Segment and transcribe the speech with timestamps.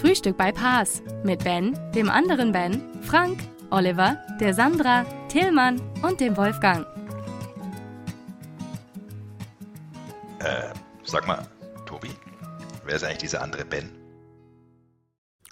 [0.00, 6.36] Frühstück bei Paas mit Ben, dem anderen Ben, Frank, Oliver, der Sandra, Tillmann und dem
[6.36, 6.86] Wolfgang.
[10.38, 11.44] Äh, sag mal,
[11.84, 12.10] Tobi,
[12.84, 13.90] wer ist eigentlich dieser andere Ben?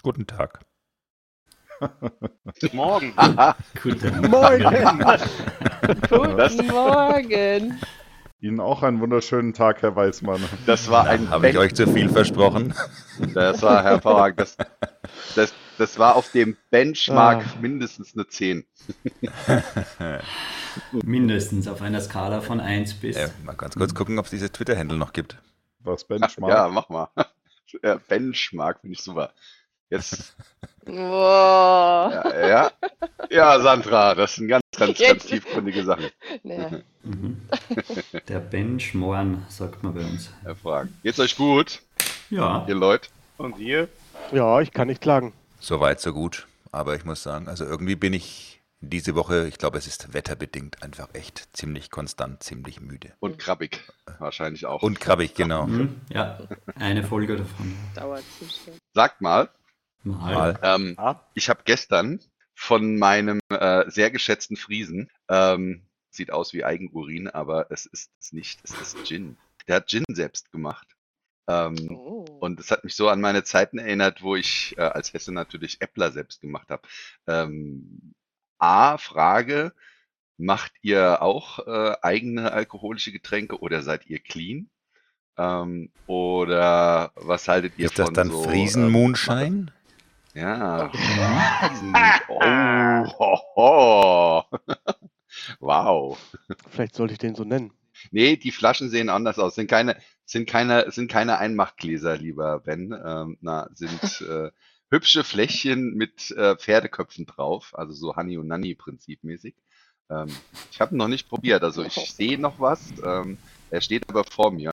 [0.01, 0.61] Guten Tag.
[2.71, 3.13] Morgen.
[3.83, 5.19] Guten Morgen.
[6.09, 7.79] Guten Morgen.
[8.39, 10.39] Ihnen auch einen wunderschönen Tag, Herr Weismann.
[10.67, 12.73] Das war ein Habe ich euch zu viel versprochen?
[13.33, 14.39] Das war hervorragend.
[14.39, 14.57] Das,
[15.35, 17.57] das, das war auf dem Benchmark Ah.
[17.59, 18.63] mindestens eine 10.
[20.91, 23.15] Mindestens auf einer Skala von 1 bis.
[23.15, 25.37] Äh, mal ganz kurz gucken, ob es dieses Twitter-Handle noch gibt.
[25.79, 26.51] Was Benchmark?
[26.51, 27.09] Ja, mach mal.
[27.83, 29.33] Ja, Benchmark finde ich super.
[29.89, 30.35] Jetzt,
[30.85, 32.21] Boah.
[32.25, 32.71] ja, ja.
[33.29, 36.09] Ja, Sandra, das sind ganz, ganz, ganz tiefgründige Sachen.
[36.43, 36.81] Ja.
[37.03, 37.41] Mhm.
[38.27, 40.29] Der Benchmorn, sagt man bei uns.
[40.43, 40.91] Hervorragend.
[41.03, 41.81] Geht's euch gut,
[42.29, 43.09] Ja, ihr Leute?
[43.37, 43.87] Und ihr?
[44.33, 45.31] Ja, ich kann nicht klagen.
[45.59, 46.47] So weit, so gut.
[46.71, 50.83] Aber ich muss sagen, also irgendwie bin ich diese Woche, ich glaube, es ist wetterbedingt,
[50.83, 53.13] einfach echt ziemlich konstant, ziemlich müde.
[53.19, 53.81] Und krabbig.
[54.19, 54.83] Wahrscheinlich auch.
[54.83, 55.65] Und krabbig, genau.
[55.65, 56.01] mhm.
[56.09, 56.39] ja,
[56.75, 57.73] eine Folge davon.
[57.95, 58.73] Dauert zu schön.
[58.93, 59.49] Sagt mal,
[60.03, 60.33] Mal.
[60.33, 60.59] Mal.
[60.63, 60.97] ähm,
[61.33, 62.19] ich habe gestern
[62.53, 68.33] von meinem äh, sehr geschätzten Friesen, ähm, sieht aus wie Eigenurin, aber es ist es
[68.33, 69.37] nicht, es ist Gin.
[69.67, 70.87] Der hat Gin selbst gemacht.
[71.47, 72.25] Ähm, Oh.
[72.39, 75.81] Und es hat mich so an meine Zeiten erinnert, wo ich äh, als Hesse natürlich
[75.81, 76.81] Äppler selbst gemacht habe.
[77.25, 78.13] Ähm,
[78.59, 79.73] A, Frage,
[80.37, 84.69] macht ihr auch äh, eigene alkoholische Getränke oder seid ihr clean?
[85.37, 89.73] Ähm, oder was haltet ihr Ist das von dann so, Friesen ähm, Moonshine?
[90.37, 90.91] Ja.
[92.29, 94.43] Oh, ho, ho.
[95.59, 96.17] Wow.
[96.69, 97.71] Vielleicht sollte ich den so nennen.
[98.11, 99.55] Nee, die Flaschen sehen anders aus.
[99.55, 102.93] Sind keine, sind keine, sind keine Einmachgläser, lieber Ben.
[103.05, 104.51] Ähm, na, sind äh,
[104.89, 109.55] hübsche Fläschchen mit äh, Pferdeköpfen drauf, also so Honey und Nanny prinzipmäßig.
[110.09, 110.27] Ähm,
[110.71, 112.93] ich habe ihn noch nicht probiert, also ich sehe noch was.
[113.03, 113.37] Ähm,
[113.69, 114.71] er steht aber vor mir.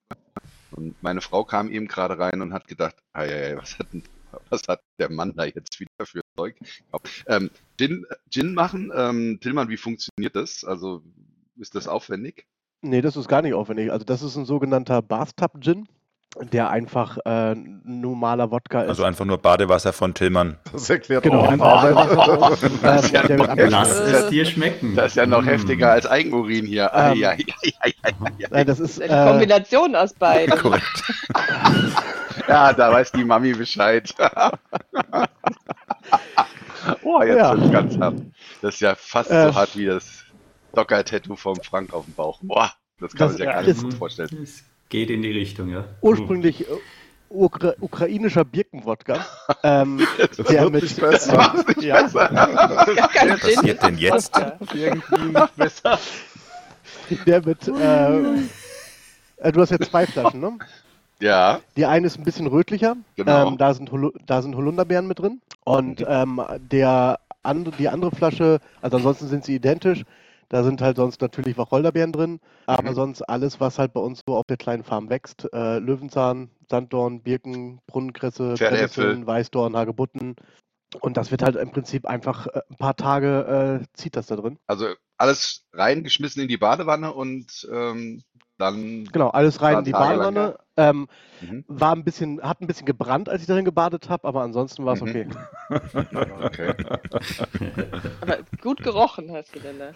[0.71, 3.93] Und meine Frau kam eben gerade rein und hat gedacht, ei, ei, ei, was hat
[3.93, 4.03] denn,
[4.51, 6.57] was hat der Mann da jetzt wieder für Zeug?
[7.27, 10.65] Ähm, Gin, Gin machen, ähm, Tillmann, wie funktioniert das?
[10.65, 11.03] Also
[11.59, 12.47] ist das aufwendig?
[12.83, 13.91] Nee, das ist gar nicht aufwendig.
[13.93, 15.87] Also das ist ein sogenannter Bathtub-Gin,
[16.53, 18.89] der einfach äh, normaler Wodka ist.
[18.89, 20.59] Also einfach nur Badewasser von Tillmann.
[20.73, 22.71] Das erklärt Genau, auch einfach Badewasser.
[22.83, 23.23] Das ist ja.
[23.69, 24.97] Lass es Das- dir schmecken.
[24.97, 25.47] Das ist ja noch Mm.
[25.49, 26.91] heftiger als Eigenurin hier.
[26.93, 28.13] Ähm, ai, ai, ai, ai, ai.
[28.51, 30.59] Nein, das ist, Das ist eine äh, Kombination aus beiden.
[30.59, 31.05] Korrekt.
[32.49, 34.15] Ja, da weiß die Mami Bescheid.
[37.03, 37.57] oh, jetzt Ja.
[37.57, 38.15] wird's ganz hart.
[38.63, 39.49] Das ist ja fast Äh.
[39.49, 40.25] so hart wie das
[40.75, 42.41] Docker-Tattoo vom Frank auf dem Bauch.
[42.43, 44.29] Boah, das kann man sich ja gar nicht vorstellen.
[44.43, 45.85] Es geht in die Richtung, ja.
[46.01, 46.73] ursprünglich äh,
[47.31, 49.27] Ukra ukrainischer Birkenwodka.
[49.65, 51.55] ähm, Das der wird mit, nicht besser.
[51.67, 52.03] Nicht Ja.
[52.03, 52.31] besser.
[52.31, 54.37] Was passiert denn jetzt?
[54.75, 55.99] Irgendwie nicht besser.
[57.27, 58.19] der mit äh,
[59.39, 60.59] äh, du hast jetzt zwei Flaschen, ne?
[61.25, 62.97] Ja, Die eine ist ein bisschen rötlicher.
[63.17, 63.49] Genau.
[63.49, 63.91] Ähm, da, sind
[64.27, 65.41] da sind Holunderbeeren mit drin.
[65.65, 70.05] Und ähm, der andere, die andere Flasche, also ansonsten sind sie identisch.
[70.51, 72.41] Da sind halt sonst natürlich Wacholderbeeren drin.
[72.67, 72.95] Aber Mhm.
[72.95, 75.49] sonst alles, was halt bei uns so auf der kleinen Farm wächst.
[75.55, 78.55] Äh, Löwenzahn, Sanddorn, Birken, Brunnenkresse.
[78.59, 80.37] Brennnesseln, Weißdorn, Hagebutten.
[81.01, 84.37] Und das wird halt im Prinzip einfach äh, ein paar Tage äh, zieht das da
[84.37, 84.59] drin.
[84.67, 88.23] also alles reingeschmissen in die Badewanne und ähm,
[88.59, 89.05] dann.
[89.13, 90.57] Genau, alles rein in die Badewanne.
[90.77, 91.09] Ähm,
[91.41, 91.65] Mhm.
[91.67, 94.95] war ein bisschen, hat ein bisschen gebrannt, als ich darin gebadet habe, aber ansonsten war
[94.95, 95.09] es Mhm.
[95.09, 95.27] okay.
[96.43, 96.75] Okay.
[98.21, 99.91] Aber gut gerochen hast du denn da.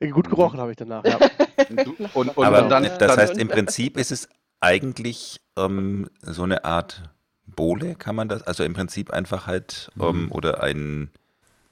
[0.00, 1.18] Äh, Gut gerochen habe ich danach, ja.
[1.68, 4.28] Und, und, und, Aber dann, das dann, heißt, im Prinzip ist es
[4.60, 7.02] eigentlich ähm, so eine Art
[7.46, 8.42] Bowle, kann man das?
[8.42, 10.32] Also im Prinzip einfach halt, ähm, Mhm.
[10.32, 11.10] oder ein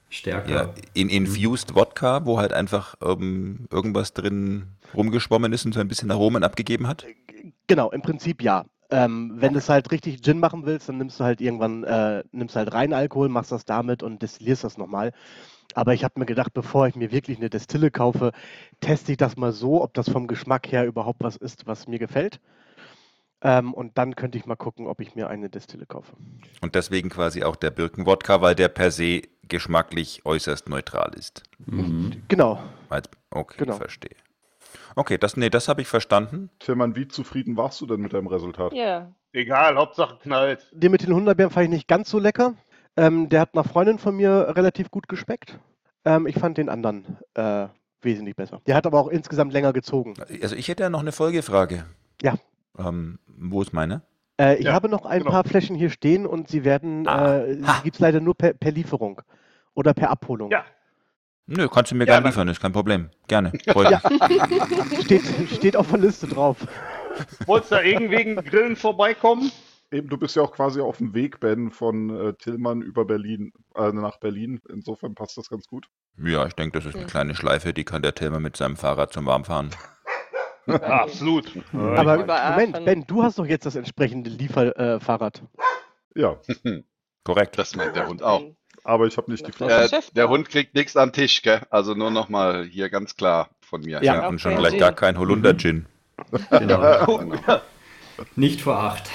[0.09, 0.49] Stärker.
[0.51, 5.87] ja, in Infused Wodka, wo halt einfach ähm, irgendwas drin rumgeschwommen ist und so ein
[5.87, 7.05] bisschen Aromen abgegeben hat.
[7.67, 8.65] Genau, im Prinzip ja.
[8.89, 12.23] Ähm, wenn du es halt richtig Gin machen willst, dann nimmst du halt irgendwann, äh,
[12.31, 15.11] nimmst halt rein Alkohol, machst das damit und destillierst das nochmal.
[15.73, 18.31] Aber ich habe mir gedacht, bevor ich mir wirklich eine Destille kaufe,
[18.79, 21.99] teste ich das mal so, ob das vom Geschmack her überhaupt was ist, was mir
[21.99, 22.39] gefällt.
[23.41, 26.13] Ähm, und dann könnte ich mal gucken, ob ich mir eine Destille kaufe.
[26.61, 31.43] Und deswegen quasi auch der Birkenwodka, weil der per se geschmacklich äußerst neutral ist.
[31.65, 32.23] Mhm.
[32.27, 32.59] Genau.
[33.31, 33.75] Okay, Genau.
[33.75, 34.15] verstehe.
[34.95, 36.49] Okay, das, nee, das habe ich verstanden.
[36.59, 38.73] Tillmann, wie zufrieden warst du denn mit deinem Resultat?
[38.73, 39.11] Ja.
[39.33, 40.67] Egal, Hauptsache knallt.
[40.71, 42.55] Den mit den Hunderbeeren fand ich nicht ganz so lecker.
[42.95, 45.59] Ähm, der hat nach Freundin von mir relativ gut geschmeckt.
[46.05, 47.67] Ähm, ich fand den anderen äh,
[48.01, 48.61] wesentlich besser.
[48.65, 50.15] Der hat aber auch insgesamt länger gezogen.
[50.41, 51.85] Also ich hätte ja noch eine Folgefrage.
[52.21, 52.35] Ja.
[52.79, 54.01] Ähm, wo ist meine?
[54.39, 55.31] Äh, ich Ja, habe noch ein genau.
[55.31, 57.37] paar Flächen hier stehen und sie werden, Ah.
[57.39, 59.21] äh, sie gibt es leider nur per, per Lieferung
[59.77, 60.49] oder per Abholung.
[60.51, 60.65] Ja.
[61.45, 63.09] Nö, kannst du mir Ja, gerne liefern, ist kein Problem.
[63.27, 63.53] Gerne.
[63.75, 64.01] Ja.
[65.01, 65.23] Steht,
[65.55, 66.57] steht auf der Liste drauf.
[67.45, 69.51] Wolltest du da irgendwegen Grillen vorbeikommen?
[69.91, 73.53] Eben, du bist ja auch quasi auf dem Weg, Ben, von äh, Tillmann über Berlin
[73.75, 74.59] äh, nach Berlin.
[74.67, 75.87] Insofern passt das ganz gut.
[76.21, 77.09] Ja, ich denke, das ist eine Hm.
[77.09, 79.69] kleine Schleife, die kann der Tilmer mit seinem Fahrrad zum Warmfahren.
[80.65, 81.49] Ja, absolut.
[81.71, 82.83] Aber Moment.
[82.83, 85.41] Ben, du hast doch jetzt das entsprechende Lieferfahrrad.
[86.15, 86.21] Äh.
[86.21, 86.35] Ja,
[87.23, 87.57] Korrekt.
[87.57, 88.41] Das meint der Hund auch.
[88.87, 89.75] Aber ich habe nicht die Flasche.
[89.85, 90.29] Äh, Chef der.
[90.29, 91.61] Hund kriegt nichts am Tisch, gell?
[91.69, 94.03] Also nur nochmal hier ganz klar von mir.
[94.03, 94.15] Ja.
[94.15, 94.61] Ja, und schon Okay.
[94.61, 95.85] gleich gar kein Holunder-Gin.
[96.49, 97.17] Genau.
[97.17, 97.61] Genau.
[98.35, 99.09] Nicht vor acht.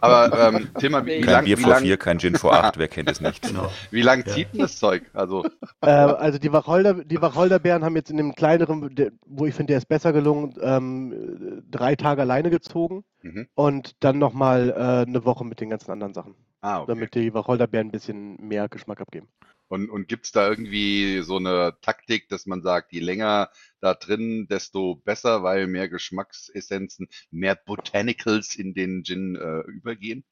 [0.00, 2.78] Aber ähm, Thema, wie, wie Kein lang, Bier vor lang, vier, kein Gin vor acht,
[2.78, 3.42] wer kennt es nicht?
[3.42, 3.70] Genau.
[3.90, 4.32] wie lang Ja.
[4.32, 5.04] zieht denn das Zeug?
[5.14, 5.44] Also,
[5.80, 9.72] Äh, also die, Wacholder, die Wacholderbeeren haben jetzt in dem kleineren, der, wo ich finde,
[9.72, 13.48] der ist besser gelungen, ähm, drei Tage alleine gezogen mhm.
[13.54, 16.86] und dann nochmal äh, eine Woche mit den ganzen anderen Sachen, ah, okay.
[16.88, 19.28] damit die Wacholderbeeren ein bisschen mehr Geschmack abgeben.
[19.68, 23.50] Und, und gibt es da irgendwie so eine Taktik, dass man sagt, je länger
[23.80, 30.24] da drin, desto besser, weil mehr Geschmacksessenzen, mehr Botanicals in den Gin äh, übergehen?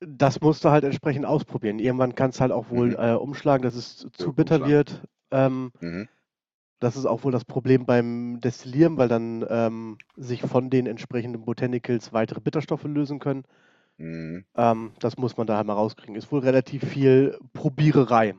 [0.00, 1.78] Das musst du halt entsprechend ausprobieren.
[1.78, 2.98] Irgendwann kann es halt auch wohl Mhm.
[2.98, 4.64] äh, umschlagen, dass es zu Ja, bitter umschlagen.
[4.64, 5.02] wird.
[5.30, 6.08] Ähm, Mhm.
[6.80, 11.44] das ist auch wohl das Problem beim Destillieren, weil dann ähm, sich von den entsprechenden
[11.44, 13.44] Botanicals weitere Bitterstoffe lösen können.
[13.98, 14.44] Mhm.
[14.54, 16.16] Ähm, das muss man da halt mal rauskriegen.
[16.16, 18.34] Ist wohl relativ viel Probiererei.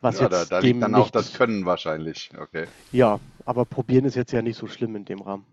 [0.00, 2.30] Was Ja, da, jetzt da dem liegt dann auch das Können wahrscheinlich.
[2.38, 2.66] Okay.
[2.92, 5.46] Ja, aber probieren ist jetzt ja nicht so schlimm in dem Rahmen.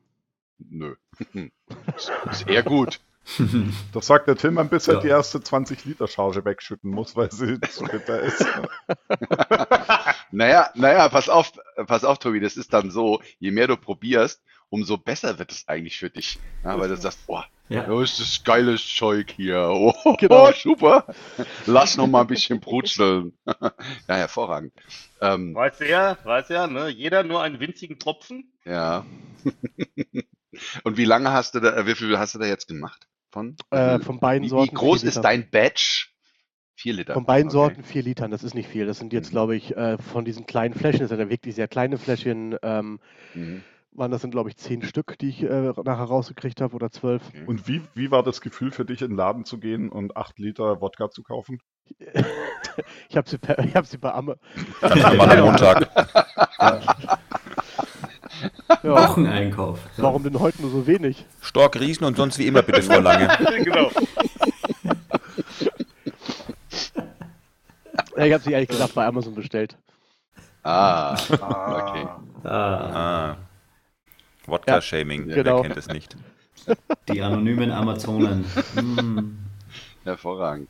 [0.60, 0.96] Nö.
[1.96, 3.00] ist, eher gut.
[3.94, 5.00] Das sagt der Tillmann, bis er Ja.
[5.00, 8.46] die erste 20 Liter Charge wegschütten muss, weil sie zu bitter ist.
[10.32, 11.54] Naja, naja, pass auf,
[11.88, 15.68] pass auf, Tobi, das ist dann so, je mehr du probierst, umso besser wird es
[15.70, 16.38] eigentlich für dich.
[16.66, 17.88] Ja, weil du sagst, boah, Ja.
[17.90, 19.68] oh, ist das geiles Zeug hier.
[20.06, 20.52] Oh, Genau.
[20.52, 21.06] super.
[21.66, 23.38] Lass noch mal ein bisschen brutzeln.
[23.46, 24.74] ja, hervorragend.
[25.22, 26.90] Ähm, Weiß ja, weiß ja, ne?
[26.90, 28.52] Jeder nur einen winzigen Tropfen.
[28.66, 29.06] ja.
[30.84, 33.08] Und wie lange hast du da, äh, wie viel hast du da jetzt gemacht?
[33.32, 33.56] Von?
[33.72, 34.76] Äh, von beiden wie, wie Sorten.
[34.76, 36.14] groß vier ist dein Batch?
[36.76, 37.14] Vier Liter.
[37.14, 37.54] Von beiden Okay.
[37.54, 38.86] Sorten vier Litern, das ist nicht viel.
[38.86, 39.32] Das sind jetzt, Mhm.
[39.32, 43.00] glaube ich, äh, von diesen kleinen Fläschchen, das sind ja wirklich sehr kleine Fläschchen, ähm,
[43.34, 43.64] Mhm.
[43.96, 47.22] Waren das sind, glaube ich, zehn Stück, die ich äh, nachher rausgekriegt habe oder zwölf.
[47.46, 50.40] Und wie, wie war das Gefühl für dich, in den Laden zu gehen und 8
[50.40, 51.60] Liter Wodka zu kaufen?
[53.08, 54.36] Ich habe sie, per- ich hab sie bei Amme.
[54.82, 55.88] Am Montag.
[58.82, 59.80] Ja, Wocheneinkauf.
[59.98, 60.04] Ja.
[60.04, 61.24] warum denn heute nur so wenig?
[61.40, 63.28] Stork, Riesen und sonst wie immer bitte vor lange.
[63.64, 63.92] genau.
[68.18, 69.78] Ja, Ich habe sie ehrlich gesagt bei Amazon bestellt.
[70.64, 72.08] Ah, okay.
[72.44, 73.38] Ah, Ah.
[74.46, 75.58] Wodka-Shaming, genau.
[75.58, 76.16] wer kennt es nicht?
[77.10, 78.46] die anonymen Amazonen.
[78.76, 79.38] Hm.
[80.04, 80.70] Hervorragend.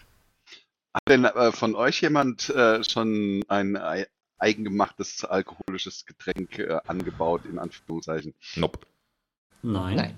[0.93, 7.45] Hat denn äh, von euch jemand äh, schon ein ei- eigengemachtes alkoholisches Getränk äh, angebaut,
[7.45, 8.33] in Anführungszeichen?
[8.55, 8.79] Nope.
[9.61, 9.95] Nein.
[9.95, 10.15] Nein.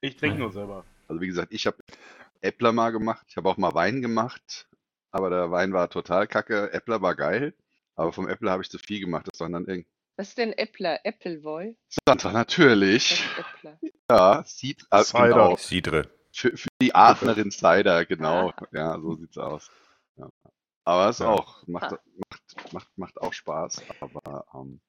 [0.00, 0.84] Ich trinke nur selber.
[1.08, 1.78] Also wie gesagt, ich habe
[2.40, 4.68] Äppler mal gemacht, ich habe auch mal Wein gemacht,
[5.10, 6.72] aber der Wein war total kacke.
[6.72, 7.54] Äppler war geil,
[7.96, 9.26] aber vom Äppler habe ich zu viel gemacht.
[9.30, 9.88] Das war dann irgendwie.
[10.18, 10.98] Was ist denn Äppler?
[11.04, 11.76] Appleboy?
[12.04, 13.22] Santa, natürlich.
[13.36, 13.78] Was ist Äppler?
[14.10, 15.28] Ja, sieht äh, Cider.
[15.28, 15.56] genau.
[15.56, 16.10] Sidre.
[16.32, 18.52] Für, für die Aachenerin Cider, genau.
[18.72, 19.70] Ja, so sieht's aus.
[20.16, 20.28] Ja.
[20.84, 21.28] Aber es Ja.
[21.28, 21.98] auch, macht, Ah.
[22.16, 23.84] macht, macht, macht auch Spaß.
[24.00, 24.80] Aber ähm,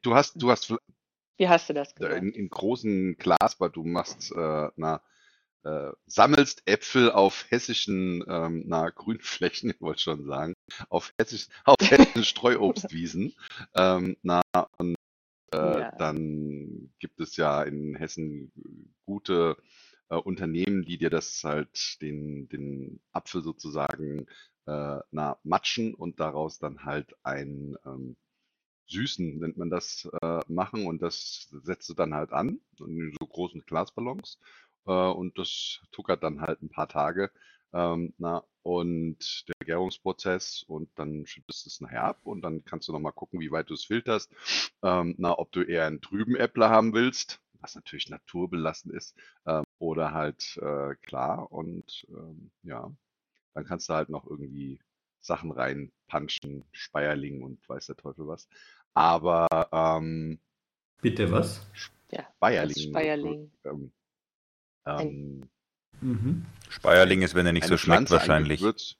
[0.00, 0.74] du hast, du hast
[1.36, 2.16] Wie hast du das äh, gemacht?
[2.22, 5.02] in, in großen Glas, weil du machst, äh, na,
[5.64, 10.54] äh, sammelst Äpfel auf hessischen, ähm, na, Grünflächen, ich wollte schon sagen,
[10.88, 13.34] auf hessischen, auf hessischen Streuobstwiesen.
[13.74, 14.42] Ähm, na,
[14.78, 14.96] und
[15.52, 15.90] äh, Ja.
[15.98, 18.52] dann gibt es ja in Hessen
[19.06, 19.56] gute
[20.08, 24.26] äh, Unternehmen, die dir das halt den, den Apfel sozusagen
[24.66, 28.16] äh, na, matschen und daraus dann halt ein ähm,
[28.88, 33.26] Süßen, nennt man das, äh, machen und das setzt du dann halt an in so
[33.26, 34.38] großen Glasballons
[34.90, 37.30] und das tuckert dann halt ein paar Tage.
[37.72, 42.88] Ähm, na, und der Gärungsprozess und dann schüttest du es nachher ab und dann kannst
[42.88, 44.32] du nochmal gucken, wie weit du es filterst.
[44.82, 49.64] Ähm, na, ob du eher einen trüben Äppler haben willst, was natürlich naturbelassen ist, ähm,
[49.78, 52.92] oder halt äh, klar und ähm, ja,
[53.54, 54.78] dann kannst du halt noch irgendwie
[55.20, 58.48] Sachen reinpunchen, Speierling und weiß der Teufel was.
[58.94, 60.38] Aber ähm,
[61.00, 61.66] Bitte was?
[62.10, 62.90] Ja, das Speierling.
[62.90, 63.92] Speierling.
[64.86, 65.48] Ähm, Ein-
[66.00, 66.46] Mhm.
[66.68, 68.60] Speierling ist, wenn er nicht so schmeckt, Pflanze, ein wahrscheinlich.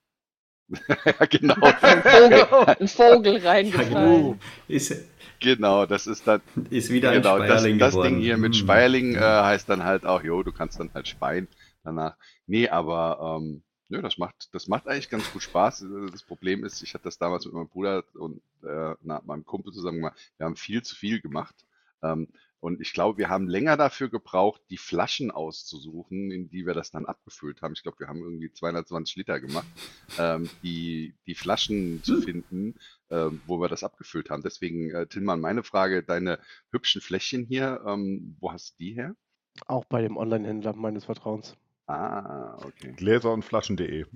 [0.89, 1.55] Ja, genau.
[1.83, 2.47] Ein Vogel,
[2.79, 3.91] ein Vogel Ja, reingefallen.
[3.91, 4.37] genau.
[4.69, 4.95] Ist,
[5.41, 8.15] Genau, das ist dann ist wieder ein genau das, Speierling das geworden.
[8.15, 8.61] Ding hier mit Hm.
[8.61, 11.49] Speierling äh, heißt dann halt auch, jo, du kannst dann halt speien
[11.83, 12.17] danach.
[12.47, 15.85] Nee, aber ähm, nö, das macht, das macht eigentlich ganz gut Spaß.
[16.13, 19.73] Das Problem ist, ich hatte das damals mit meinem Bruder und äh, na, meinem Kumpel
[19.73, 20.17] zusammen gemacht.
[20.39, 21.57] Wir haben viel zu viel gemacht.
[22.05, 22.29] Ähm,
[22.63, 26.93] und ich glaube, wir haben länger dafür gebraucht, die Flaschen auszusuchen, in die wir das
[26.93, 27.73] dann abgefüllt haben.
[27.73, 29.67] Ich glaube, wir haben irgendwie 220 Liter gemacht,
[30.17, 32.77] ähm, die, die Flaschen zu finden,
[33.11, 34.45] ähm, wo wir das abgefüllt haben.
[34.45, 36.39] Deswegen, äh, Tillmann, meine Frage, deine
[36.71, 39.17] hübschen Fläschchen hier, ähm, wo hast du die her?
[39.67, 41.57] Auch bei dem Online-Händler meines Vertrauens.
[41.89, 42.93] Ah, okay.
[42.93, 44.07] Gläser und Flaschen.de.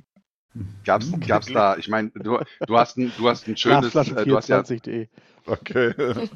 [0.85, 4.37] Gab's, gab's da, ich meine, du, du hast ein, du hast ein schönes, äh, du
[4.37, 5.09] hast ja, Glasflaschen24.de.
[5.47, 5.95] Okay.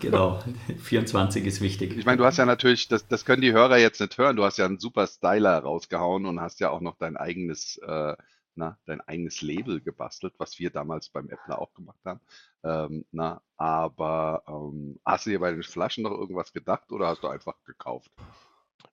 [0.00, 0.42] Genau.
[0.82, 1.96] 24 ist wichtig.
[1.96, 4.44] ich meine, du hast ja natürlich, das, das können die Hörer jetzt nicht hören, du
[4.44, 8.14] hast ja einen super Styler rausgehauen und hast ja auch noch dein eigenes, äh,
[8.54, 12.20] na, dein eigenes Label gebastelt, was wir damals beim Äppler auch gemacht haben.
[12.64, 17.22] Ähm, na, aber ähm, hast du dir bei den Flaschen noch irgendwas gedacht oder hast
[17.22, 18.10] du einfach gekauft?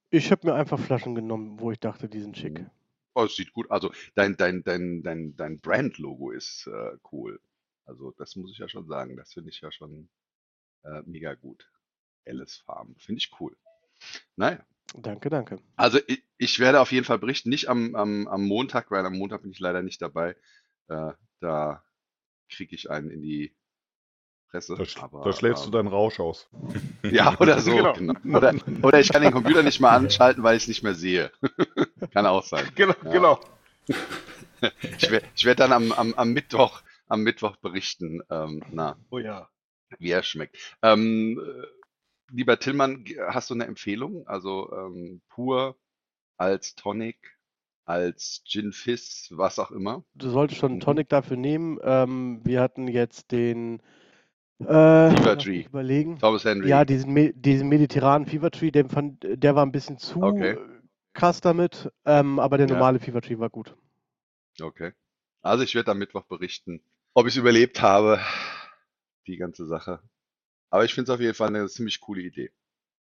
[0.09, 2.65] Ich habe mir einfach Flaschen genommen, wo ich dachte, die sind schick.
[3.13, 3.69] Oh, es sieht gut.
[3.69, 7.41] Also dein, dein, dein, dein, dein Brand-Logo ist äh, cool.
[7.85, 9.17] Also das muss ich ja schon sagen.
[9.17, 10.09] Das finde ich ja schon
[10.83, 11.69] äh, mega gut.
[12.25, 12.95] Alice Farm.
[12.99, 13.55] Finde ich cool.
[14.35, 14.65] Naja.
[14.93, 15.61] Danke, danke.
[15.75, 17.49] Also ich, ich werde auf jeden Fall berichten.
[17.49, 20.35] Nicht am, am, am Montag, weil am Montag bin ich leider nicht dabei.
[20.87, 21.83] Äh, da
[22.49, 23.55] kriege ich einen in die
[24.51, 24.75] Presse.
[24.77, 26.49] Da, sch aber, da schläfst du ähm, deinen Rausch aus.
[27.03, 27.71] Ja, oder so.
[27.75, 27.93] Genau.
[27.93, 28.37] Genau.
[28.37, 28.53] Oder,
[28.83, 31.31] oder ich kann den Computer nicht mal anschalten, weil ich es nicht mehr sehe.
[32.13, 32.69] kann auch sein.
[32.75, 33.11] Genau, Ja.
[33.11, 33.39] genau.
[34.97, 39.17] Ich werde ich werd dann am, am, am Mittwoch am Mittwoch berichten, ähm, na, Oh
[39.17, 39.49] ja.
[39.99, 40.55] wie er schmeckt.
[40.81, 41.67] Ähm, äh,
[42.33, 44.25] lieber Tillmann, hast du eine Empfehlung?
[44.27, 45.75] Also ähm, pur
[46.37, 47.17] als Tonic,
[47.85, 50.05] als Gin Fizz, was auch immer.
[50.15, 50.83] Du solltest schon einen Mhm.
[50.83, 51.79] Tonic dafür nehmen.
[51.83, 53.81] Ähm, wir hatten jetzt den
[54.67, 55.61] äh, mich Tree.
[55.61, 56.19] überlegen.
[56.19, 56.69] Thomas Henry.
[56.69, 60.57] Ja, diesen, diesen mediterranen Fever Tree, den fand, der war ein bisschen zu Okay.
[61.13, 62.73] krass damit, ähm, aber der Ja.
[62.73, 63.75] normale Fever Tree war gut.
[64.61, 64.91] Okay.
[65.41, 66.81] Also ich werde am Mittwoch berichten,
[67.13, 68.19] ob ich es überlebt habe,
[69.27, 70.01] die ganze Sache.
[70.69, 72.51] Aber ich finde es auf jeden Fall eine ziemlich coole Idee.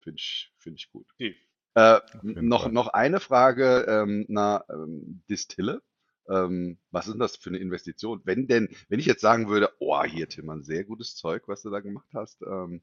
[0.02, 1.08] Finde ich, finde ich gut.
[1.18, 1.36] Tief.
[1.76, 2.72] Äh, noch, Fall.
[2.72, 5.82] noch eine Frage, ähm, na, ähm, Distille.
[6.30, 8.22] Ähm, was ist denn das für eine Investition?
[8.24, 11.70] Wenn denn, wenn ich jetzt sagen würde, oh, hier, Tillmann, sehr gutes Zeug, was du
[11.70, 12.82] da gemacht hast, ähm,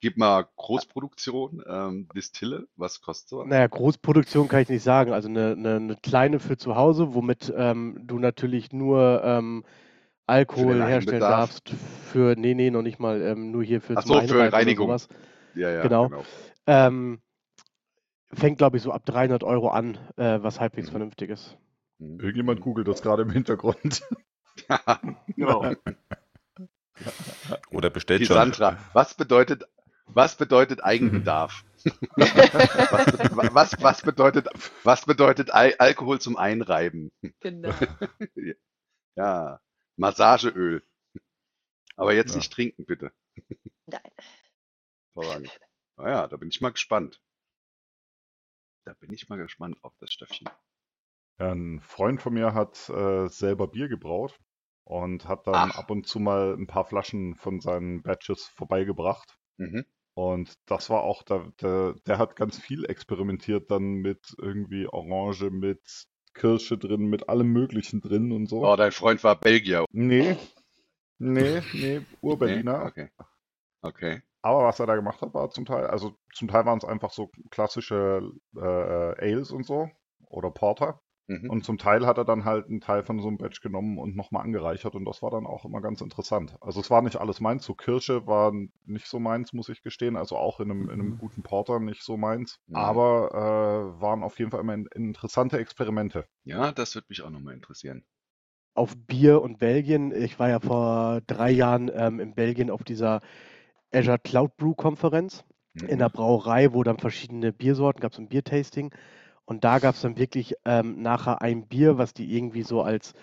[0.00, 3.48] gib mal Großproduktion, ähm, Distille, was kostet sowas?
[3.48, 5.12] Naja, Großproduktion kann ich nicht sagen.
[5.12, 9.64] Also eine, eine, eine kleine für zu Hause, womit ähm, du natürlich nur ähm,
[10.26, 11.70] Alkohol herstellen darfst.
[12.12, 14.96] Für, nee, nee, noch nicht mal, ähm, nur hier für Ach so, für Reinigung.
[15.54, 16.08] Ja, ja, Genau.
[16.08, 16.24] genau.
[16.66, 17.20] Ähm,
[18.32, 20.92] fängt, glaube ich, so ab 300 Euro an, äh, was halbwegs Mhm.
[20.92, 21.56] vernünftig ist.
[21.98, 22.20] Mhm.
[22.20, 24.02] Irgendjemand googelt das gerade im Hintergrund.
[25.36, 25.74] Genau.
[27.70, 28.36] Oder bestellt Die schon.
[28.36, 29.64] Sandra, was bedeutet,
[30.06, 31.62] was bedeutet Eigenbedarf?
[32.16, 32.34] was,
[33.54, 34.48] was, was bedeutet,
[34.82, 37.12] was bedeutet Al Alkohol zum Einreiben?
[37.40, 37.74] Genau.
[39.14, 39.60] Ja,
[39.96, 40.82] Massageöl.
[41.96, 42.36] Aber jetzt Ja.
[42.38, 43.12] nicht trinken, bitte.
[43.84, 44.00] Nein.
[45.14, 45.60] Hervorragend.
[45.98, 47.20] Naja, da bin ich mal gespannt.
[48.86, 50.48] Da bin ich mal gespannt auf das Stöffchen.
[51.38, 54.38] Ein Freund von mir hat äh, selber Bier gebraut
[54.84, 55.78] und hat dann Ach.
[55.78, 59.36] ab und zu mal ein paar Flaschen von seinen Batches vorbeigebracht.
[59.58, 59.84] Mhm.
[60.14, 65.50] Und das war auch, der, der, der hat ganz viel experimentiert dann mit irgendwie Orange,
[65.50, 68.66] mit Kirsche drin, mit allem Möglichen drin und so.
[68.66, 69.84] Oh, dein Freund war Belgier.
[69.92, 70.36] Nee,
[71.18, 72.00] nee, nee, Nee?
[72.22, 72.86] Urberliner.
[72.86, 73.10] Okay.
[73.82, 74.22] Okay.
[74.42, 77.10] Aber was er da gemacht hat, war zum Teil, also zum Teil waren es einfach
[77.10, 79.90] so klassische äh, Ales und so
[80.28, 81.00] oder Porter.
[81.28, 81.50] Mhm.
[81.50, 84.14] Und zum Teil hat er dann halt einen Teil von so einem Batch genommen und
[84.16, 86.56] nochmal angereichert und das war dann auch immer ganz interessant.
[86.60, 88.52] Also es war nicht alles meins, so Kirsche war
[88.84, 92.02] nicht so meins, muss ich gestehen, also auch in einem, in einem guten Porter nicht
[92.02, 92.74] so meins, Mhm.
[92.76, 96.26] aber äh, waren auf jeden Fall immer in, interessante Experimente.
[96.44, 98.04] Ja, das würde mich auch nochmal interessieren.
[98.74, 103.20] Auf Bier und Belgien, ich war ja vor drei Jahren ähm, in Belgien auf dieser
[103.92, 105.44] Azure Cloud Brew Konferenz.
[105.74, 108.92] in der Brauerei, wo dann verschiedene Biersorten gab es ein Biertasting.
[109.46, 113.14] Und da gab es dann wirklich ähm, nachher ein Bier, was die irgendwie so als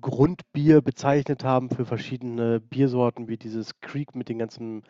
[0.00, 4.84] Grundbier bezeichnet haben für verschiedene Biersorten, wie dieses Creek mit den ganzen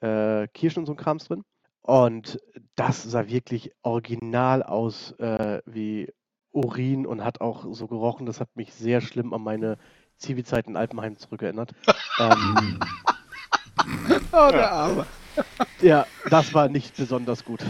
[0.00, 1.44] äh, Kirschen und so Krams drin.
[1.82, 2.38] Und
[2.76, 6.12] das sah wirklich original aus äh, wie
[6.52, 8.26] Urin und hat auch so gerochen.
[8.26, 9.78] Das hat mich sehr schlimm an meine
[10.18, 11.72] Zivilzeit in Alpenheim zurückerinnert.
[12.20, 12.78] ähm,
[14.32, 15.06] Oh, der Arme.
[15.80, 17.60] ja, das war nicht besonders gut.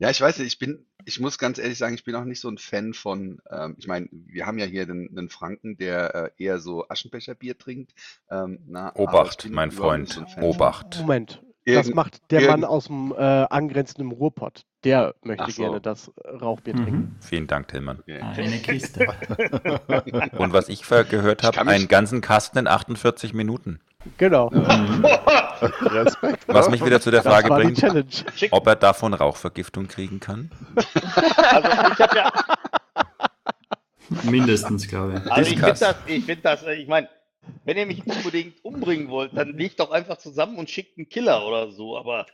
[0.00, 2.40] Ja, ich weiß nicht, ich bin, ich muss ganz ehrlich sagen, ich bin auch nicht
[2.40, 6.14] so ein Fan von, ähm, ich meine, wir haben ja hier den, den Franken, der
[6.38, 7.92] äh, eher so Aschenbecherbier trinkt.
[8.30, 10.14] Ähm, na, aber ich Obacht, bin mein überhaupt nicht Freund.
[10.14, 11.00] so ein Fan von- Obacht.
[11.00, 14.64] Moment, das Irgend- macht der Mann irgend- aus dem äh, angrenzenden Ruhrpott.
[14.84, 15.62] Der möchte Ach so.
[15.62, 16.82] gerne das Rauchbier Mhm.
[16.84, 17.16] trinken.
[17.20, 17.98] Vielen Dank, Tillmann.
[18.00, 18.20] Okay.
[18.22, 19.06] Eine Kiste.
[20.38, 23.80] Und was ich ver- gehört Ich habe, kann mich- einen ganzen Kasten in 48 Minuten.
[24.16, 24.48] Genau.
[25.60, 26.48] Respekt.
[26.48, 28.06] Was mich wieder zu der Frage war bringt, Challenge.
[28.50, 30.50] ob er davon Rauchvergiftung kriegen kann.
[30.74, 32.32] Also ich habe ja,
[34.24, 35.32] Mindestens, glaube ich.
[35.32, 37.08] also ich finde das, ich finde das, äh, ich meine,
[37.64, 41.46] wenn ihr mich unbedingt umbringen wollt, dann legt doch einfach zusammen und schickt einen Killer
[41.46, 41.96] oder so.
[41.96, 42.26] Aber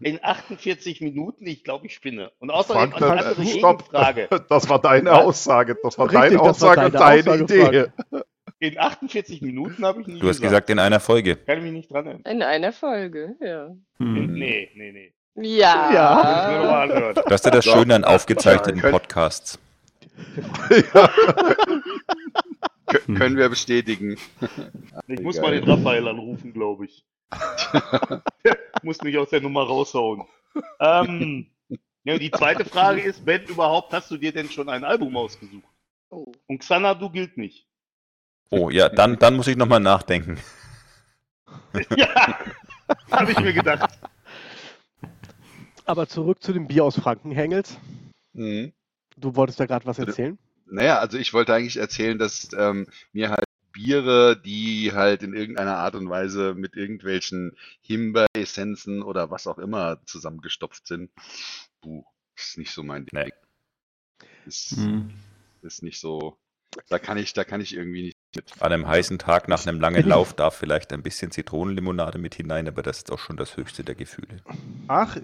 [0.00, 2.32] in 48 Minuten, ich glaube, ich spinne.
[2.38, 3.78] Und außerdem Frank, eine dann, andere äh, stopp.
[3.84, 4.28] Gegenfrage.
[4.48, 5.12] Das war deine?
[5.12, 5.76] Aussage.
[5.82, 8.23] Das war Richtig, deine das war Aussage und deine deine Aussage, Idee.
[8.64, 11.36] In 48 Minuten habe ich nie Du hast gesagt, in einer Folge.
[11.36, 12.24] Kann ich mich nicht dran erinnern.
[12.32, 13.76] In einer Folge, ja.
[13.98, 14.32] Hm.
[14.32, 15.12] Nee, nee, nee.
[15.36, 15.90] Ja.
[15.92, 16.14] Ja.
[16.14, 17.14] Muss ich mir nochmal anhören.
[17.26, 17.64] Das ist ja das.
[17.64, 19.58] Schöne an aufgezeichneten Könnt- Podcasts.
[22.86, 24.16] Kö- Können wir bestätigen.
[25.08, 25.42] Ich muss Geil.
[25.44, 27.04] mal den Raphael anrufen, glaube ich.
[28.44, 30.22] Der muss mich aus der Nummer raushauen.
[30.80, 31.46] Ähm,
[32.04, 35.64] ja, die zweite Frage ist, wenn überhaupt, hast du dir denn schon ein Album ausgesucht?
[36.10, 36.32] Oh.
[36.46, 37.66] Und Xanadu gilt nicht.
[38.50, 40.38] Oh ja, dann, dann muss ich nochmal nachdenken.
[41.96, 42.38] ja,
[43.10, 43.98] habe ich mir gedacht.
[45.84, 47.76] Aber zurück zu dem Bier aus Franken, Hengels.
[48.32, 48.72] Mhm.
[49.16, 50.38] Du wolltest da gerade was erzählen?
[50.66, 55.76] Naja, also ich wollte eigentlich erzählen, dass ähm, mir halt Biere, die halt in irgendeiner
[55.76, 61.10] Art und Weise mit irgendwelchen Himbeeressenzen oder was auch immer zusammengestopft sind,
[61.82, 62.04] puh,
[62.36, 63.24] ist nicht so mein Ding.
[63.24, 63.32] Nee.
[64.46, 65.10] Ist, Hm.
[65.62, 66.38] ist nicht so,
[66.88, 68.13] da kann ich, da kann ich irgendwie.
[68.60, 72.68] An einem heißen Tag nach einem langen Lauf darf vielleicht ein bisschen Zitronenlimonade mit hinein,
[72.68, 74.38] aber das ist auch schon das höchste der Gefühle.
[74.88, 75.16] Ach,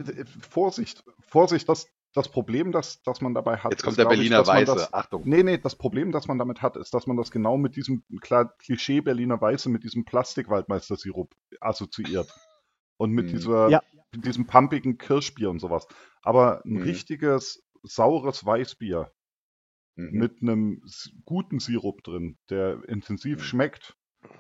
[0.48, 3.70] Vorsicht, Vorsicht, das, das Problem, das, das man dabei hat.
[3.72, 4.74] Jetzt kommt ist, der ich, Berliner dass man Weiße.
[4.74, 5.22] Das, Achtung.
[5.26, 8.02] nee, nee, das Problem, das man damit hat, ist, dass man das genau mit diesem
[8.20, 12.32] klar, Klischee Berliner Weiße, mit diesem Plastikwaldmeister-Sirup assoziiert.
[12.96, 13.30] Und mit Mhm.
[13.30, 13.82] dieser, Ja.
[14.12, 15.86] mit diesem pumpigen Kirschbier und sowas.
[16.22, 16.82] Aber ein Mhm.
[16.82, 19.10] richtiges, saures Weißbier
[20.00, 20.12] Mhm.
[20.12, 20.82] mit einem
[21.24, 23.42] guten Sirup drin, der intensiv Mhm.
[23.42, 23.96] schmeckt,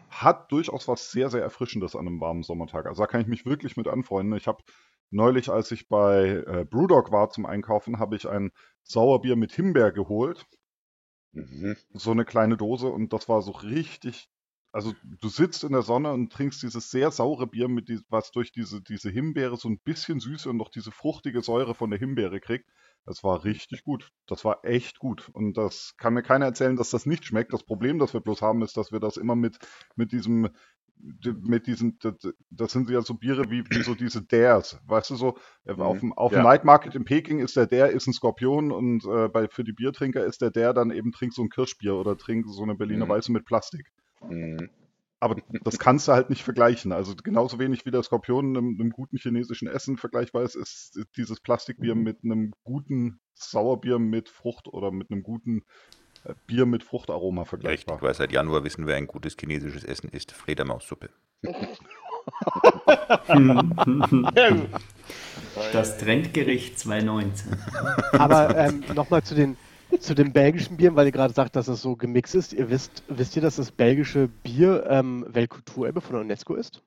[0.08, 2.86] hat durchaus was sehr, sehr Erfrischendes an einem warmen Sommertag.
[2.86, 4.36] Also da kann ich mich wirklich mit anfreunden.
[4.36, 4.62] Ich habe
[5.10, 8.50] neulich, als ich bei äh, Brewdog war zum Einkaufen, habe ich ein
[8.82, 10.46] Sauerbier mit Himbeer geholt.
[11.32, 11.74] Mhm.
[11.92, 14.28] So eine kleine Dose und das war so richtig.
[14.72, 18.30] Also du sitzt in der Sonne und trinkst dieses sehr saure Bier, mit die, was
[18.30, 21.98] durch diese, diese Himbeere so ein bisschen Süße und noch diese fruchtige Säure von der
[21.98, 22.70] Himbeere kriegt.
[23.06, 24.10] Das war richtig gut.
[24.26, 25.28] Das war echt gut.
[25.32, 27.52] Und das kann mir keiner erzählen, dass das nicht schmeckt.
[27.52, 29.58] Das Problem, das wir bloß haben, ist, dass wir das immer mit,
[29.96, 30.48] mit diesem,
[31.42, 31.98] mit diesen,
[32.50, 34.78] das, sind ja so Biere wie, wie so diese Dares.
[34.86, 35.80] Weißt du so, äh, Mhm.
[35.80, 36.42] auf dem, auf dem Ja.
[36.44, 39.72] Night Market in Peking ist der Dare ist ein Skorpion und äh, bei, für die
[39.72, 43.06] Biertrinker ist der Dare dann eben trink so ein Kirschbier oder trink so eine Berliner
[43.06, 43.10] Mhm.
[43.10, 43.90] Weiße mit Plastik.
[44.28, 44.68] Mhm.
[45.22, 46.92] Aber das kannst du halt nicht vergleichen.
[46.92, 51.40] Also genauso wenig wie der Skorpion einem, einem guten chinesischen Essen vergleichbar ist, ist dieses
[51.40, 52.02] Plastikbier Mhm.
[52.02, 55.62] mit einem guten Sauerbier mit Frucht oder mit einem guten
[56.24, 58.00] äh, Bier mit Fruchtaroma Richtig, vergleichbar.
[58.02, 60.32] weil seit Januar wissen, wer ein gutes chinesisches Essen isst.
[60.32, 61.10] Fledermaussuppe.
[65.72, 67.56] Das Trendgericht 2019.
[68.12, 69.56] Aber ähm, nochmal zu den,
[69.98, 72.52] zu den belgischen Bieren, weil ihr gerade sagt, dass es so gemixt ist.
[72.52, 76.82] Ihr wisst, wisst ihr, dass das belgische Bier ähm, Weltkulturerbe von der UNESCO ist?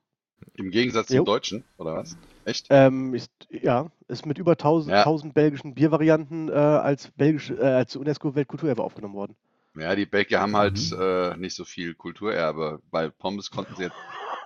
[0.54, 1.18] Im Gegensatz Jo.
[1.18, 2.16] zum Deutschen, oder was?
[2.44, 2.66] Echt?
[2.70, 4.98] Ähm, ist, ja, ist mit über 1000, Ja.
[5.00, 9.34] 1000 belgischen Biervarianten äh, als, äh, als UNESCO-Weltkulturerbe aufgenommen worden.
[9.76, 11.00] Ja, die Belgier haben halt Mhm.
[11.00, 12.80] äh, nicht so viel Kulturerbe.
[12.90, 13.96] Bei Pommes konnten sie jetzt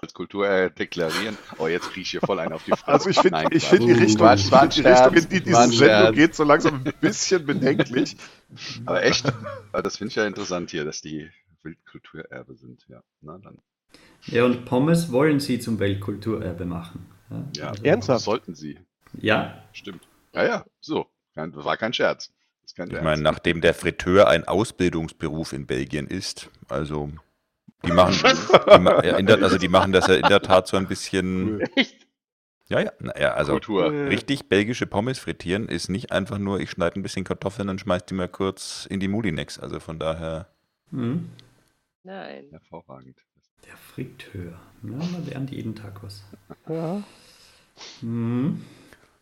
[0.01, 1.37] als Kulturerbe deklarieren.
[1.59, 2.89] Oh, jetzt kriege ich hier voll einen auf die Fresse.
[2.89, 3.79] Also ich finde ich Quatsch.
[3.79, 6.15] find die Richtung, Quatsch, ein die Richtung, in die diese Sendung Scherz.
[6.17, 8.17] geht, so langsam ein bisschen bedenklich.
[8.87, 9.33] Aber echt?
[9.73, 11.29] Das finde ich ja interessant hier, dass die
[11.63, 12.85] Wildkulturerbe sind.
[12.89, 13.59] Ja, na dann.
[14.27, 17.07] Ja, und Pommes wollen sie zum Weltkulturerbe machen.
[17.57, 18.25] Ja, also- Ernsthaft?
[18.25, 18.79] sollten sie.
[19.15, 20.03] Ja, Stimmt.
[20.35, 21.07] Ja, ja, so.
[21.35, 22.33] War kein Scherz.
[22.67, 27.11] Ich meine, nachdem der Fritteur ein Ausbildungsberuf in Belgien ist, also
[27.85, 28.15] die machen,
[29.19, 32.09] die, der, also die machen das ja in der Tat so ein bisschen, Echt?
[32.69, 33.91] Ja, ja, naja, also Kultur.
[33.91, 38.05] richtig belgische Pommes frittieren ist nicht einfach nur, ich schneide ein bisschen Kartoffeln und schmeiß
[38.05, 39.59] die mal kurz in die Mulinex.
[39.59, 40.49] Also von daher.
[40.91, 41.31] Hm?
[42.03, 42.45] Nein.
[42.51, 43.17] Hervorragend.
[43.67, 44.53] Der Fritteur.
[44.83, 46.23] Ja, man lernt jeden Tag was.
[46.69, 47.03] Ja.
[48.01, 48.63] Hm.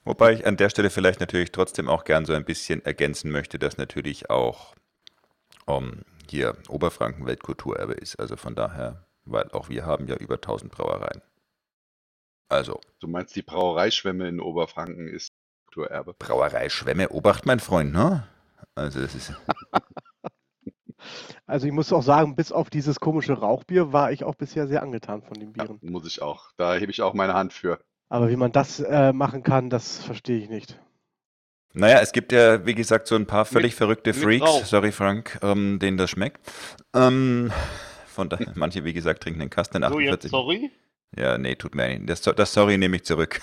[0.05, 3.59] Wobei ich an der Stelle vielleicht natürlich trotzdem auch gern so ein bisschen ergänzen möchte,
[3.59, 4.75] dass natürlich auch
[5.69, 8.17] ähm, hier Oberfranken Weltkulturerbe ist.
[8.21, 11.23] Also von daher, weil auch wir haben ja über 1000 Brauereien.
[12.49, 15.33] Also, Du meinst, die Brauereischwemme in Oberfranken ist
[15.67, 16.15] Kulturerbe?
[16.15, 18.27] Brauerei Schwemme, Obacht, mein Freund, ne?
[18.75, 19.33] Also das ist.
[21.47, 24.83] Also ich muss auch sagen, bis auf dieses komische Rauchbier war ich auch bisher sehr
[24.83, 25.79] angetan von den Bieren.
[25.81, 26.51] Muss ich auch.
[26.57, 27.79] Da hebe ich auch meine Hand für.
[28.09, 30.81] Aber wie man das äh, machen kann, das verstehe ich nicht.
[31.79, 35.39] Naja, es gibt ja, wie gesagt, so ein paar völlig Mit- verrückte Freaks, sorry Frank,
[35.43, 36.41] ähm, denen das schmeckt.
[36.95, 37.53] Ähm,
[38.07, 40.31] von daher, manche, wie gesagt, trinken den Kasten in So, jetzt 48.
[40.31, 40.71] sorry?
[41.17, 42.09] Ja, nee, tut mir nicht.
[42.09, 43.41] Das, das Sorry nehme ich zurück.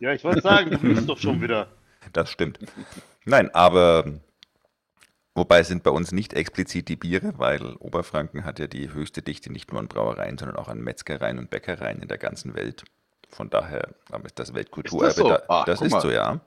[0.00, 1.68] Ja, ich wollte sagen, du lügst doch schon wieder.
[2.12, 2.58] Das stimmt.
[3.24, 4.04] Nein, aber
[5.34, 9.52] wobei sind bei uns nicht explizit die Biere, weil Oberfranken hat ja die höchste Dichte
[9.52, 12.82] nicht nur an Brauereien, sondern auch an Metzgereien und Bäckereien in der ganzen Welt.
[13.28, 13.90] Von daher
[14.24, 15.28] ist das Weltkulturerbe Ist das so?
[15.28, 15.42] da.
[15.48, 16.00] Ah, das ist mal.
[16.00, 16.40] so, ja.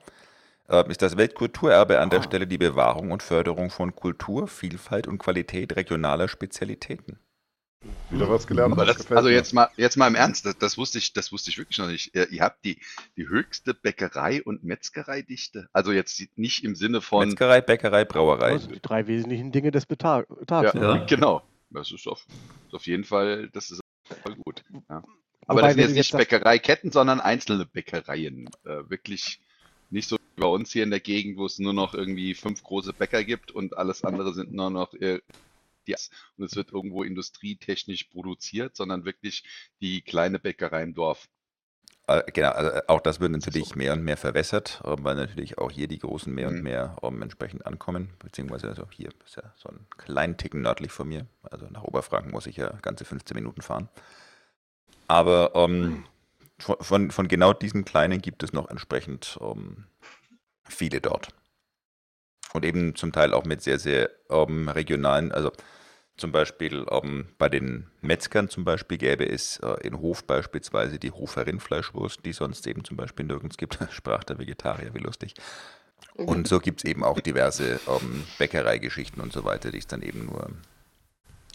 [0.69, 5.17] Ähm, ist das Weltkulturerbe an der Stelle die Bewahrung und Förderung von Kultur, Vielfalt und
[5.17, 7.19] Qualität regionaler Spezialitäten.
[8.10, 8.71] Wieder was gelernt.
[8.71, 9.36] Aber das also mir.
[9.36, 11.88] jetzt mal, jetzt mal im Ernst, das, das wusste ich, das wusste ich wirklich noch
[11.88, 12.15] nicht.
[12.15, 12.80] Ihr, ihr habt die,
[13.17, 15.67] die höchste Bäckerei- und Metzgereidichte.
[15.73, 18.54] Also jetzt nicht im Sinne von, Metzgerei, Bäckerei, Brauerei.
[18.54, 20.28] Das sind die drei wesentlichen Dinge des Tags.
[20.49, 21.06] ja, Ja.
[21.06, 21.43] genau.
[21.71, 22.26] Das ist auf,
[22.71, 23.82] auf jeden Fall, das ist
[24.23, 24.63] voll gut.
[24.89, 25.04] Ja.
[25.45, 28.49] Aber Wobei, das sind jetzt nicht Bäckereiketten, sondern einzelne Bäckereien.
[28.63, 29.41] Äh, wirklich
[29.89, 32.93] nicht so bei uns hier in der Gegend, wo es nur noch irgendwie fünf große
[32.93, 35.21] Bäcker gibt und alles andere sind nur noch äh,
[35.87, 35.95] die
[36.37, 39.43] und es wird irgendwo industrietechnisch produziert, sondern wirklich
[39.81, 41.29] die kleine Bäckerei im Dorf.
[42.07, 43.75] Äh, Genau, also auch das wird natürlich so.
[43.75, 46.63] mehr und mehr verwässert, äh, weil natürlich auch hier die Großen mehr und Mhm.
[46.63, 51.07] mehr ähm, entsprechend ankommen, beziehungsweise also hier ist ja so ein kleinen Ticken nördlich von
[51.07, 53.89] mir, also nach Oberfranken muss ich ja ganze 15 Minuten fahren.
[55.07, 56.05] Aber ähm,
[56.59, 59.85] von, von, von genau diesen kleinen gibt es noch entsprechend ähm,
[60.67, 61.30] viele dort.
[62.54, 65.52] Und eben zum Teil auch mit sehr, sehr ähm, regionalen, also
[66.15, 71.12] zum Beispiel ähm, bei den Metzgern zum Beispiel gäbe es äh, in Hof beispielsweise die
[71.12, 73.80] Hofer Rindfleischwurst, die sonst eben zum Beispiel nirgends gibt.
[73.91, 75.34] Sprach der Vegetarier, wie lustig.
[76.15, 80.04] Und so gibt es eben auch diverse ähm, Bäckereigeschichten und so weiter, die es dann
[80.04, 80.52] eben nur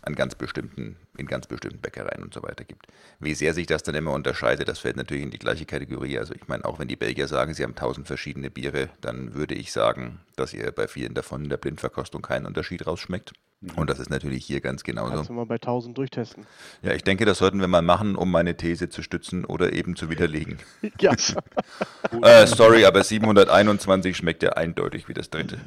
[0.03, 2.87] an ganz bestimmten, in ganz bestimmten Bäckereien und so weiter gibt.
[3.21, 6.19] Wie sehr sich das dann immer unterscheidet, das fällt natürlich in die gleiche Kategorie.
[6.19, 9.55] Also ich meine, auch wenn die Belgier sagen, sie haben tausend verschiedene Biere, dann würde
[9.55, 13.33] ich sagen, dass ihr bei vielen davon in der Blindverkostung keinen Unterschied rausschmeckt.
[13.75, 15.15] Und das ist natürlich hier ganz genauso.
[15.15, 16.47] Kannst du mal bei 1000 durchtesten.
[16.83, 19.97] Ja, ich denke, das sollten wir mal machen, um meine These zu stützen oder eben
[19.97, 20.59] zu widerlegen.
[21.01, 21.13] Ja.
[22.23, 25.59] äh, sorry, aber 721 schmeckt ja eindeutig wie das dritte.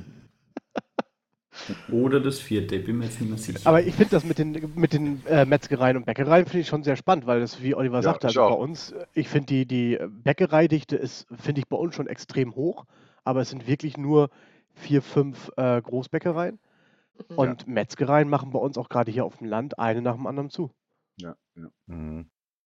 [1.90, 3.68] Oder das vierte, bin mir jetzt nicht mehr sicher.
[3.68, 6.84] Aber ich finde das mit den, mit den äh, Metzgereien und Bäckereien finde ich schon
[6.84, 9.66] sehr spannend, weil das, wie Oliver Ja, sagte, ich also bei uns, ich finde die,
[9.66, 12.86] die Bäckereidichte ist, finde ich bei uns schon extrem hoch,
[13.24, 14.30] aber es sind wirklich nur
[14.74, 16.60] vier, fünf äh, Großbäckereien.
[17.30, 17.38] Mhm.
[17.38, 20.50] Und Metzgereien machen bei uns auch gerade hier auf dem Land eine nach dem anderen
[20.50, 20.72] zu.
[21.18, 21.70] Ja, ja.
[21.88, 22.30] Mhm.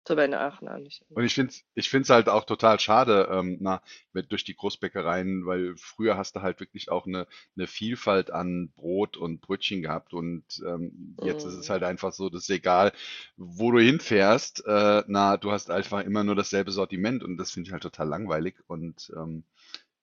[0.08, 1.06] So bei den Aachen auch nicht.
[1.16, 3.82] Und ich finde es ich find's halt auch total schade, ähm, na,
[4.14, 8.72] mit, durch die Großbäckereien, weil früher hast du halt wirklich auch eine, eine Vielfalt an
[8.76, 11.70] Brot und Brötchen gehabt und ähm, jetzt ist es Mhm.
[11.70, 12.94] halt einfach so, das ist egal,
[13.38, 17.68] wo du hinfährst, äh, na, du hast einfach immer nur dasselbe Sortiment und das finde
[17.68, 19.44] ich halt total langweilig und ähm,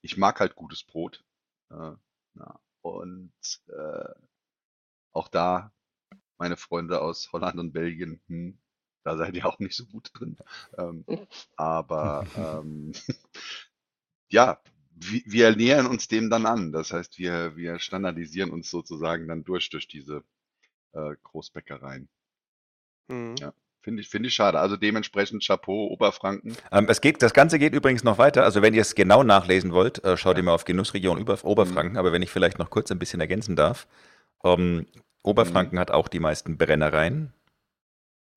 [0.02, 1.24] ich mag halt gutes Brot.
[1.70, 1.92] Äh,
[2.34, 3.32] na, und
[3.68, 4.14] äh,
[5.12, 5.72] auch da,
[6.38, 8.58] meine Freunde aus Holland und Belgien, hm,
[9.02, 10.36] da seid ihr auch nicht so gut drin.
[10.78, 11.04] Ähm,
[11.56, 12.92] aber ähm,
[14.28, 14.60] ja,
[14.94, 16.72] wir, wir nähern uns dem dann an.
[16.72, 20.22] Das heißt, wir, wir standardisieren uns sozusagen dann durch durch diese
[20.92, 22.08] äh, Großbäckereien.
[23.08, 23.36] Mhm.
[23.38, 23.52] Ja.
[23.82, 24.58] Finde ich, finde ich schade.
[24.60, 26.54] Also dementsprechend Chapeau, Oberfranken.
[26.70, 28.44] Ähm, es geht, das Ganze geht übrigens noch weiter.
[28.44, 31.96] Also wenn ihr es genau nachlesen wollt, äh, schaut ihr mal auf Genussregion Über, Oberfranken.
[31.96, 33.86] Aber wenn ich vielleicht noch kurz ein bisschen ergänzen darf.
[34.44, 34.86] Ähm,
[35.22, 37.32] Oberfranken hat auch die meisten Brennereien,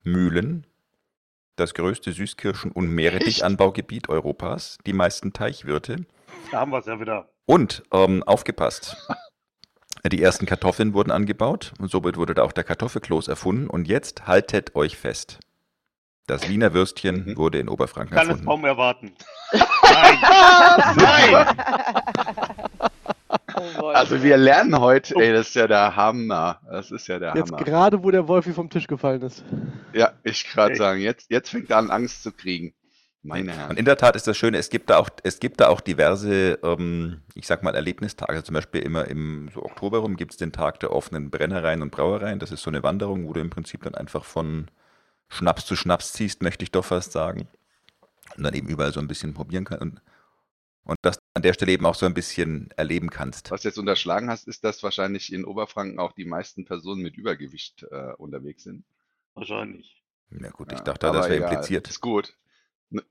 [0.04, 0.66] Mühlen,
[1.56, 6.06] das größte Süßkirschen- und Meerrettichanbaugebiet Europas, die meisten Teichwirte
[6.52, 7.28] Da haben wir es ja wieder.
[7.46, 8.96] und, ähm, aufgepasst,
[10.10, 13.68] die ersten Kartoffeln wurden angebaut und somit wurde da auch der Kartoffelkloß erfunden.
[13.68, 15.38] Und jetzt haltet euch fest.
[16.26, 17.36] Das Wiener Würstchen Mhm.
[17.36, 18.46] wurde in Oberfranken Kann es erfunden.
[18.48, 19.12] kaum erwarten.
[19.52, 20.18] Nein!
[20.96, 21.56] Nein!
[23.56, 23.86] Oh.
[23.88, 26.60] Also wir lernen heute, ey, das ist ja der Hammer.
[26.70, 27.64] Das ist ja der Jetzt Hammer.
[27.64, 29.44] gerade, wo der Wolfi vom Tisch gefallen ist.
[29.92, 32.74] Ja, ich gerade sagen, jetzt, jetzt fängt er an, Angst zu kriegen.
[33.22, 33.70] Meine Herren.
[33.70, 35.80] Und in der Tat ist das Schöne, es gibt da auch, es gibt da auch
[35.80, 38.32] diverse, ähm, ich sag mal, Erlebnistage.
[38.32, 41.80] Also zum Beispiel immer im so Oktober rum gibt es den Tag der offenen Brennereien
[41.80, 42.38] und Brauereien.
[42.38, 44.70] Das ist so eine Wanderung, wo du im Prinzip dann einfach von
[45.28, 47.48] Schnaps zu Schnaps ziehst, möchte ich doch fast sagen.
[48.36, 49.82] Und dann eben überall so ein bisschen probieren kannst.
[49.82, 50.02] Und,
[50.84, 53.50] und das an der Stelle eben auch so ein bisschen erleben kannst.
[53.50, 57.16] Was du jetzt unterschlagen hast, ist, dass wahrscheinlich in Oberfranken auch die meisten Personen mit
[57.16, 58.84] Übergewicht äh, unterwegs sind.
[59.34, 60.00] Wahrscheinlich.
[60.30, 61.88] Na gut, ich Ja, dachte, das aber wäre impliziert.
[61.88, 62.34] Ist gut.
[62.90, 63.02] Ne-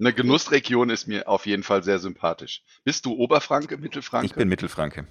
[0.00, 2.62] Eine Genussregion ist mir auf jeden Fall sehr sympathisch.
[2.82, 4.26] Bist du Oberfranke, Mittelfranke?
[4.26, 5.06] Ich bin Mittelfranke.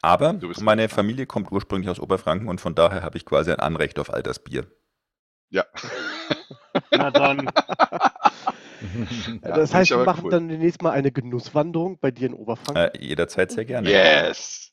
[0.00, 4.00] Aber meine Familie kommt ursprünglich aus Oberfranken und von daher habe ich quasi ein Anrecht
[4.00, 4.66] auf all das Bier.
[5.50, 5.64] Ja.
[6.90, 7.50] Na dann.
[9.42, 10.30] Ja, das heißt, wir machen cool.
[10.30, 12.76] dann demnächst mal eine Genusswanderung bei dir in Oberfranken.
[12.76, 13.90] Äh, jederzeit sehr gerne.
[13.90, 14.72] Yes.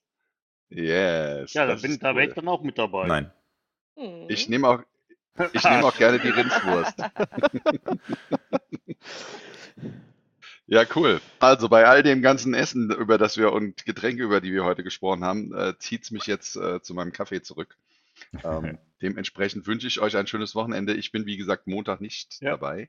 [0.70, 1.54] Yes.
[1.54, 3.08] Ja, da, bin, da wäre ich dann auch mit dabei.
[3.08, 3.32] Nein.
[3.96, 4.26] Hm.
[4.30, 4.80] Ich nehme auch,
[5.54, 6.96] ich nehme auch gerne die Rindswurst.
[10.72, 11.20] Ja, cool.
[11.40, 14.84] Also bei all dem ganzen Essen, über das wir und Getränke, über die wir heute
[14.84, 17.76] gesprochen haben, äh, zieht es mich jetzt äh, zu meinem Kaffee zurück.
[18.44, 20.94] Ähm, dementsprechend wünsche ich euch ein schönes Wochenende.
[20.94, 22.52] Ich bin, wie gesagt, Montag nicht Ja.
[22.52, 22.88] dabei.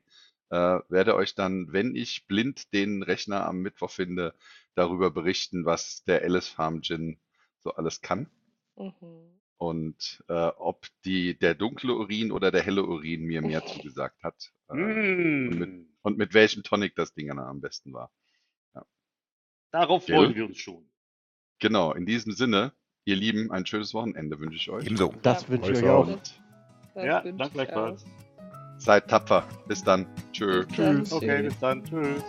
[0.51, 4.35] Äh, werde euch dann, wenn ich blind den Rechner am Mittwoch finde,
[4.75, 7.17] darüber berichten, was der Alice Farm Gin
[7.59, 8.29] so alles kann.
[8.75, 9.39] Mhm.
[9.55, 14.51] Und äh, ob die, der dunkle Urin oder der helle Urin mir mehr zugesagt hat.
[14.67, 18.11] Äh, und, mit, Mm, und mit welchem Tonic das Ding dann am besten war.
[19.71, 20.17] darauf Gell?
[20.17, 20.85] freuen wir uns schon.
[21.59, 22.73] Genau, in diesem Sinne,
[23.05, 24.85] ihr Lieben, ein schönes Wochenende wünsche ich euch.
[24.85, 25.13] Ebenso.
[25.21, 25.49] Das Ja.
[25.49, 26.09] wünsche ich Euch auch.
[26.95, 28.05] Ja, danke ich gleichfalls.
[28.81, 29.43] Seid tapfer.
[29.67, 30.07] Bis dann.
[30.33, 30.65] Tschö.
[30.75, 31.83] Dann, Okay, bis dann.
[31.83, 32.23] Tschüss.